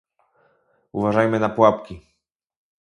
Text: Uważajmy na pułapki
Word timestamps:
Uważajmy 0.93 1.39
na 1.39 1.49
pułapki 1.49 2.05